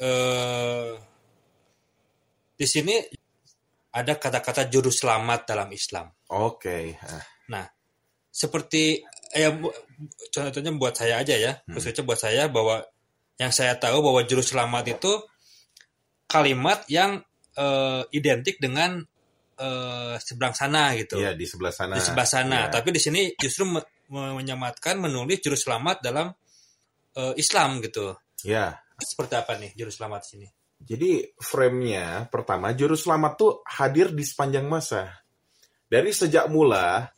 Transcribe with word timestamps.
eh, 0.00 0.90
di 2.56 2.66
sini 2.68 2.96
ada 3.90 4.16
kata-kata 4.16 4.68
juru 4.68 4.88
selamat 4.88 5.40
dalam 5.44 5.68
Islam. 5.70 6.08
Oke. 6.30 6.94
ah, 7.02 7.24
Nah, 7.50 7.66
seperti 8.30 9.02
ya 9.34 9.50
contohnya 10.30 10.70
buat 10.74 10.94
saya 10.94 11.18
aja 11.20 11.34
ya, 11.34 11.52
khususnya 11.66 12.06
buat 12.06 12.18
saya 12.18 12.46
bahwa 12.46 12.80
yang 13.36 13.50
saya 13.50 13.74
tahu 13.76 13.98
bahwa 14.00 14.22
juru 14.28 14.40
selamat 14.40 14.84
itu 14.98 15.12
kalimat 16.30 16.86
yang 16.86 17.18
eh, 17.58 18.02
identik 18.14 18.62
dengan 18.62 19.02
eh, 19.58 20.14
seberang 20.22 20.54
sana 20.54 20.94
gitu. 20.94 21.18
Iya 21.18 21.34
di 21.34 21.44
sebelah 21.48 21.74
sana. 21.74 21.94
di 21.98 22.00
sebelah 22.04 22.28
sana. 22.28 22.58
Iya. 22.68 22.72
Tapi 22.78 22.88
di 22.94 23.00
sini 23.02 23.20
justru 23.34 23.66
me- 23.66 23.82
me- 24.08 24.34
menyematkan 24.38 25.00
menulis 25.02 25.42
juru 25.42 25.58
selamat 25.58 25.98
dalam 26.06 26.30
eh, 27.18 27.34
Islam 27.34 27.82
gitu. 27.82 28.14
Ya. 28.46 28.78
Seperti 29.00 29.34
apa 29.36 29.56
nih 29.56 29.72
juru 29.74 29.90
selamat 29.90 30.22
sini? 30.24 30.46
Jadi 30.80 31.36
frame-nya 31.36 32.28
pertama 32.32 32.72
juru 32.72 32.96
selamat 32.96 33.32
tuh 33.36 33.52
hadir 33.68 34.16
di 34.16 34.24
sepanjang 34.24 34.64
masa. 34.64 35.12
Dari 35.90 36.08
sejak 36.14 36.48
mula 36.48 37.10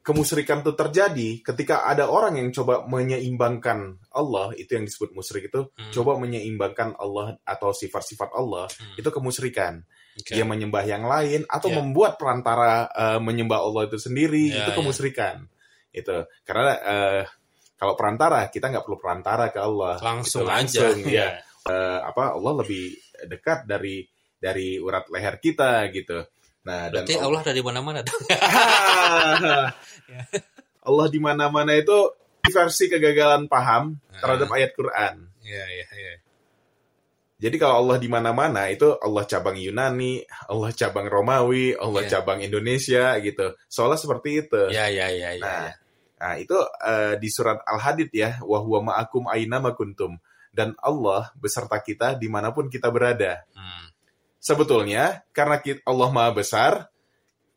kemusyrikan 0.00 0.64
itu 0.64 0.72
terjadi 0.72 1.44
ketika 1.44 1.84
ada 1.84 2.08
orang 2.08 2.40
yang 2.40 2.48
coba 2.56 2.88
menyeimbangkan 2.88 4.00
Allah, 4.16 4.56
itu 4.56 4.72
yang 4.72 4.88
disebut 4.88 5.12
musyrik 5.12 5.52
itu, 5.52 5.68
Hmm. 5.76 5.92
coba 5.92 6.16
menyeimbangkan 6.16 6.96
Allah 6.96 7.36
atau 7.44 7.76
sifat-sifat 7.76 8.32
Allah, 8.32 8.64
Hmm. 8.72 8.96
itu 8.96 9.08
kemusyrikan. 9.12 9.84
Oke. 10.16 10.32
Dia 10.34 10.48
menyembah 10.48 10.84
yang 10.88 11.04
lain 11.04 11.44
atau 11.46 11.68
Ya. 11.68 11.76
membuat 11.84 12.16
perantara 12.16 12.88
eh, 12.88 13.20
menyembah 13.20 13.60
Allah 13.60 13.82
itu 13.92 14.00
sendiri, 14.00 14.48
Ya, 14.48 14.64
itu 14.64 14.70
ya. 14.72 14.76
kemusyrikan. 14.80 15.36
Itu 15.92 16.24
karena 16.48 16.72
eh, 16.80 17.22
kalau 17.80 17.96
perantara 17.96 18.44
kita 18.52 18.68
nggak 18.68 18.84
perlu 18.84 19.00
perantara 19.00 19.48
ke 19.48 19.56
Allah, 19.56 19.96
langsung, 20.04 20.44
Itu 20.44 20.52
aja. 20.52 20.92
langsung, 20.92 21.08
ya 21.08 21.40
eh, 21.72 21.98
apa 22.04 22.36
Allah 22.36 22.52
lebih 22.60 22.92
dekat 23.24 23.64
dari 23.64 24.04
dari 24.36 24.76
urat 24.76 25.08
leher 25.08 25.40
kita 25.40 25.88
gitu. 25.88 26.20
Nah, 26.60 26.92
dan 26.92 27.08
Berarti 27.08 27.16
Allah 27.16 27.40
dari 27.40 27.60
mana-mana 27.64 28.04
dong. 28.04 28.20
Allah 30.88 31.06
di 31.08 31.20
mana-mana 31.20 31.72
itu 31.72 31.96
versi 32.52 32.92
kegagalan 32.92 33.48
paham 33.48 33.96
terhadap 34.12 34.52
ayat 34.52 34.76
Quran. 34.76 35.24
Iya, 35.40 35.64
iya, 35.64 35.88
iya. 35.96 36.14
Jadi 37.40 37.56
kalau 37.56 37.88
Allah 37.88 37.96
di 37.96 38.04
mana-mana 38.12 38.68
itu 38.68 39.00
Allah 39.00 39.24
cabang 39.24 39.56
Yunani, 39.56 40.20
Allah 40.44 40.76
cabang 40.76 41.08
Romawi, 41.08 41.72
Allah 41.72 42.04
Iya. 42.04 42.20
cabang 42.20 42.44
Indonesia 42.44 43.16
gitu. 43.24 43.56
Soalnya 43.64 43.96
seperti 43.96 44.44
itu. 44.44 44.60
Iya, 44.68 44.92
iya, 44.92 45.08
iya, 45.08 45.28
iya. 45.40 45.42
Nah, 45.44 45.72
iya. 45.72 45.79
Nah, 46.20 46.36
itu 46.36 46.52
eh, 46.84 47.16
di 47.16 47.28
surat 47.32 47.64
Al-Hadid 47.64 48.12
ya, 48.12 48.36
wa 48.44 48.60
huwa 48.60 48.92
ma'akum 48.92 49.24
aina 49.26 49.56
kuntum. 49.72 50.20
Dan 50.52 50.74
Allah 50.82 51.32
beserta 51.38 51.80
kita 51.80 52.18
di 52.18 52.28
mana 52.28 52.52
pun 52.52 52.68
kita 52.68 52.90
berada. 52.92 53.40
Hmm. 53.56 53.88
Sebetulnya 54.40 55.24
karena 55.32 55.60
kita, 55.60 55.84
Allah 55.84 56.08
Maha 56.10 56.32
Besar, 56.32 56.72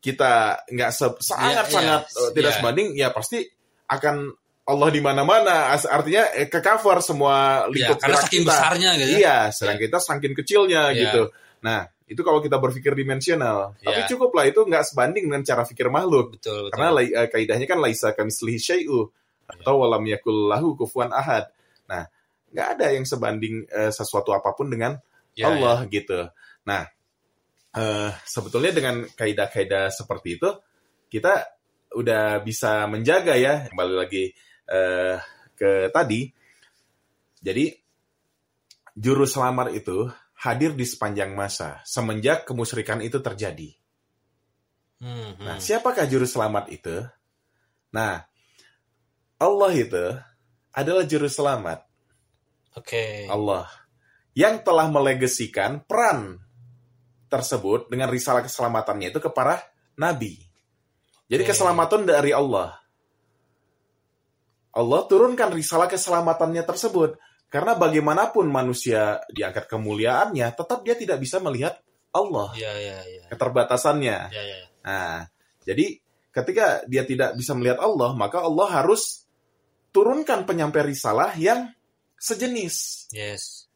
kita 0.00 0.62
nggak 0.68 0.90
se- 0.92 1.20
sangat-sangat 1.32 2.02
iya, 2.04 2.20
eh, 2.20 2.30
tidak 2.36 2.52
iya. 2.52 2.58
sebanding, 2.60 2.88
ya 2.92 3.08
pasti 3.08 3.40
akan 3.88 4.28
Allah 4.64 4.88
di 4.92 5.00
mana-mana. 5.00 5.72
Artinya 5.72 6.28
eh, 6.36 6.48
ke 6.48 6.60
cover 6.60 7.00
semua 7.00 7.64
Ya, 7.68 7.72
lingkup 7.72 7.98
karena 8.00 8.16
gerak 8.16 8.24
saking 8.28 8.44
kita. 8.44 8.52
besarnya 8.52 8.90
gitu. 9.00 9.10
Iya, 9.16 9.36
sedang 9.52 9.78
kita 9.80 9.98
saking 10.00 10.34
kecilnya 10.36 10.82
Iya. 10.92 11.00
gitu. 11.08 11.22
Nah, 11.64 11.80
itu 12.04 12.20
kalau 12.20 12.44
kita 12.44 12.60
berpikir 12.60 12.92
dimensional. 12.92 13.72
Tapi 13.80 14.04
Iya. 14.04 14.08
cukup 14.12 14.36
lah 14.36 14.44
itu 14.44 14.60
nggak 14.60 14.84
sebanding 14.92 15.24
dengan 15.32 15.40
cara 15.40 15.64
pikir 15.64 15.88
makhluk. 15.88 16.36
Betul, 16.36 16.68
betul. 16.68 16.76
Karena 16.76 16.88
eh, 17.00 17.28
kaidahnya 17.32 17.64
kan 17.64 17.78
laisa 17.80 18.12
kamislihi 18.12 18.60
syai'u 18.60 19.08
atau 19.48 19.74
walam 19.80 20.04
yakul 20.04 20.52
lahu 20.52 20.76
kufuwan 20.76 21.12
ahad. 21.16 21.48
Nah, 21.88 22.04
nggak 22.52 22.68
ada 22.76 22.86
yang 22.92 23.08
sebanding 23.08 23.64
eh, 23.72 23.88
sesuatu 23.92 24.36
apa 24.36 24.52
pun 24.52 24.68
dengan 24.68 25.00
Ya, 25.34 25.50
Allah 25.50 25.82
gitu. 25.90 26.30
Nah, 26.68 26.86
eh, 27.74 28.10
sebetulnya 28.22 28.70
dengan 28.70 29.02
kaidah-kaidah 29.08 29.90
seperti 29.90 30.38
itu 30.38 30.46
kita 31.10 31.42
udah 31.98 32.38
bisa 32.44 32.86
menjaga 32.86 33.34
ya. 33.34 33.66
Kembali 33.72 33.94
lagi 33.96 34.30
eh, 34.70 35.16
ke 35.56 35.88
tadi. 35.90 36.28
Jadi 37.44 37.64
juru 38.94 39.26
selamat 39.26 39.74
itu 39.74 40.06
hadir 40.44 40.76
di 40.76 40.84
sepanjang 40.84 41.32
masa 41.32 41.80
semenjak 41.88 42.44
kemusyrikan 42.44 43.00
itu 43.00 43.16
terjadi. 43.24 43.72
Hmm, 45.00 45.40
hmm. 45.40 45.44
Nah, 45.44 45.56
siapakah 45.56 46.04
juru 46.04 46.28
selamat 46.28 46.68
itu? 46.68 47.00
Nah, 47.96 48.20
Allah 49.40 49.72
itu 49.72 50.04
adalah 50.76 51.04
juru 51.08 51.26
selamat. 51.26 51.80
Oke. 52.76 53.24
Allah 53.30 53.66
yang 54.34 54.60
telah 54.66 54.90
melegasikan 54.90 55.80
peran 55.86 56.42
tersebut 57.30 57.88
dengan 57.88 58.10
risalah 58.10 58.42
keselamatannya 58.42 59.14
itu 59.14 59.20
kepada 59.22 59.62
nabi. 59.94 60.42
Jadi 61.30 61.42
Oke. 61.46 61.50
keselamatan 61.54 62.04
dari 62.04 62.34
Allah. 62.34 62.76
Allah 64.74 65.00
turunkan 65.06 65.54
risalah 65.54 65.86
keselamatannya 65.86 66.66
tersebut 66.66 67.14
karena 67.52 67.78
bagaimanapun 67.78 68.50
manusia 68.50 69.22
diangkat 69.30 69.70
kemuliaannya, 69.70 70.46
tetap 70.54 70.82
dia 70.82 70.98
tidak 70.98 71.22
bisa 71.22 71.38
melihat 71.38 71.78
Allah, 72.14 72.54
Iya, 72.54 72.72
iya, 72.78 72.98
iya. 73.10 73.24
keterbatasannya. 73.30 74.18
Iya, 74.30 74.42
iya. 74.42 74.56
Nah, 74.86 75.26
jadi 75.66 75.98
ketika 76.30 76.86
dia 76.86 77.02
tidak 77.02 77.34
bisa 77.34 77.54
melihat 77.58 77.82
Allah, 77.82 78.14
maka 78.14 78.42
Allah 78.42 78.70
harus 78.70 79.26
turunkan 79.94 80.46
penyampai 80.46 80.94
risalah 80.94 81.34
yang 81.38 81.70
sejenis. 82.18 83.08
Yes. 83.14 83.70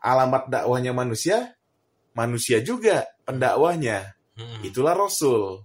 Alamat 0.00 0.48
dakwahnya 0.48 0.92
manusia, 0.96 1.56
manusia 2.16 2.60
juga 2.60 3.08
pendakwahnya. 3.24 4.16
Hmm. 4.36 4.60
Itulah 4.64 4.96
Rasul. 4.96 5.64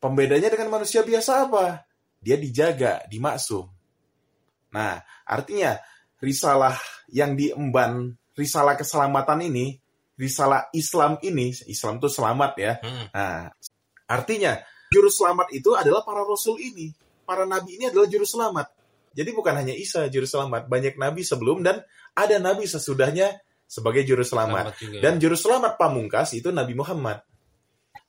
Pembedanya 0.00 0.48
dengan 0.48 0.80
manusia 0.80 1.04
biasa 1.04 1.48
apa? 1.48 1.84
Dia 2.20 2.36
dijaga, 2.36 3.04
dimaksum. 3.08 3.68
Nah, 4.72 5.00
artinya 5.24 5.76
risalah 6.20 6.76
yang 7.10 7.34
diemban, 7.34 8.14
risalah 8.36 8.76
keselamatan 8.76 9.48
ini, 9.50 9.80
risalah 10.14 10.68
Islam 10.76 11.16
ini, 11.24 11.50
Islam 11.66 11.96
itu 11.98 12.08
selamat 12.12 12.52
ya, 12.60 12.72
Hmm. 12.84 13.06
Nah, 13.10 13.48
artinya 14.06 14.60
juru 14.92 15.08
selamat 15.08 15.48
itu 15.56 15.72
adalah 15.74 16.04
para 16.04 16.22
rasul 16.22 16.60
ini. 16.60 16.92
Para 17.24 17.46
nabi 17.48 17.80
ini 17.80 17.88
adalah 17.88 18.06
juru 18.10 18.26
selamat. 18.28 18.68
Jadi 19.10 19.30
bukan 19.34 19.54
hanya 19.58 19.74
Isa 19.74 20.06
juru 20.06 20.26
selamat, 20.28 20.70
banyak 20.70 20.94
nabi 21.00 21.26
sebelum 21.26 21.66
dan 21.66 21.82
ada 22.14 22.36
nabi 22.38 22.66
sesudahnya 22.68 23.42
sebagai 23.66 24.02
juru 24.02 24.22
selamat. 24.26 24.74
Selamat 24.74 24.82
juga. 24.82 24.98
Dan 25.02 25.12
juru 25.22 25.36
selamat 25.38 25.72
pamungkas 25.78 26.34
itu 26.34 26.50
Nabi 26.50 26.74
Muhammad. 26.74 27.22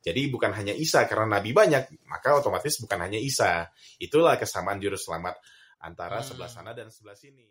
Jadi 0.01 0.33
bukan 0.33 0.49
hanya 0.57 0.73
Isa 0.73 1.05
karena 1.05 1.37
nabi 1.37 1.53
banyak, 1.53 2.09
maka 2.09 2.33
otomatis 2.33 2.81
bukan 2.81 2.97
hanya 3.05 3.21
Isa. 3.21 3.69
Itulah 4.01 4.33
kesamaan 4.41 4.81
juru 4.81 4.97
selamat 4.97 5.37
antara 5.85 6.21
Hmm. 6.21 6.27
sebelah 6.33 6.49
sana 6.49 6.73
dan 6.73 6.89
sebelah 6.89 7.13
sini. 7.13 7.45